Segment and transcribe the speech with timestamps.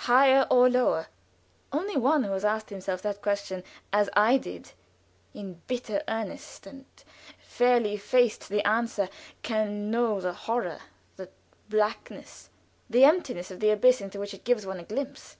[0.00, 1.06] higher or lower?"
[1.72, 3.64] Only one who has asked himself that question,
[3.94, 4.72] as I did,
[5.32, 6.84] in bitter earnest, and
[7.38, 9.08] fairly faced the answer,
[9.40, 10.80] can know the horror,
[11.16, 11.30] the
[11.70, 12.50] blackness,
[12.90, 15.38] the emptiness of the abyss into which it gives one a glimpse.